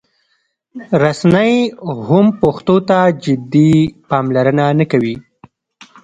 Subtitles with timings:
[1.03, 1.53] رسنۍ
[2.07, 3.71] هم پښتو ته جدي
[4.09, 5.15] پاملرنه نه کوي.